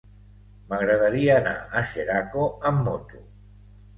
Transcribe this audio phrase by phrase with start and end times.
[0.71, 3.21] M'agradaria anar a Xeraco amb moto.